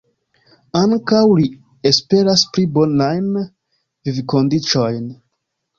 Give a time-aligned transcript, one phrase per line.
[0.79, 1.45] Ankaŭ li
[1.91, 5.11] esperas pli bonajn vivkondiĉojn.